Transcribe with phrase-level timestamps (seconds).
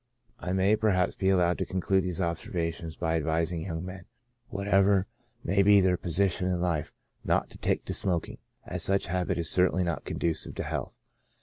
[0.39, 4.05] I may perhaps be allowed to conclude these observations by advising young men,
[4.47, 5.05] whatever
[5.43, 6.91] may be their position in life,
[7.23, 10.97] not to take to smoking, as such habit is certainly not conducive to health.